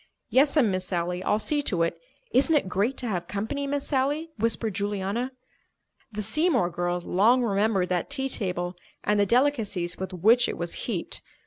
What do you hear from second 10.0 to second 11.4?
which it was heaped.